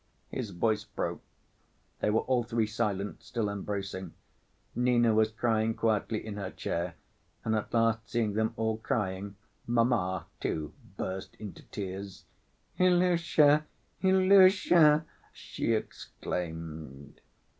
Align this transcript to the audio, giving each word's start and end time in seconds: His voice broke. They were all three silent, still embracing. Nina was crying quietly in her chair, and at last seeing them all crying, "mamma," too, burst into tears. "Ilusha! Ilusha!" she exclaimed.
His 0.31 0.49
voice 0.49 0.83
broke. 0.83 1.21
They 1.99 2.09
were 2.09 2.21
all 2.21 2.41
three 2.43 2.65
silent, 2.65 3.21
still 3.21 3.51
embracing. 3.51 4.15
Nina 4.73 5.13
was 5.13 5.29
crying 5.29 5.75
quietly 5.75 6.25
in 6.25 6.37
her 6.37 6.49
chair, 6.49 6.95
and 7.45 7.53
at 7.55 7.71
last 7.71 8.09
seeing 8.09 8.33
them 8.33 8.55
all 8.57 8.77
crying, 8.77 9.35
"mamma," 9.67 10.25
too, 10.39 10.73
burst 10.97 11.35
into 11.35 11.61
tears. 11.67 12.25
"Ilusha! 12.79 13.67
Ilusha!" 14.01 15.05
she 15.33 15.73
exclaimed. 15.73 17.21